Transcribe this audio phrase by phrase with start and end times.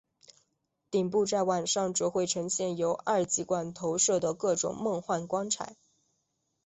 [0.89, 5.75] 顶部在晚上则会呈现由二极管投射的各种梦幻光彩。